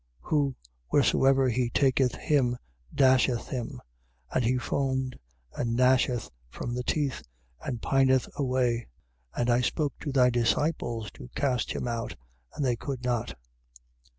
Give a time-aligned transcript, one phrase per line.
[0.23, 0.29] 9:17.
[0.31, 0.55] Who,
[0.91, 2.57] wheresoever he taketh him,
[2.91, 3.79] dasheth him:
[4.33, 5.13] and he foameth
[5.55, 7.21] and gnasheth with the teeth
[7.63, 8.87] and pineth away.
[9.35, 12.15] And I spoke to thy disciples to cast him out:
[12.55, 13.35] and they could not.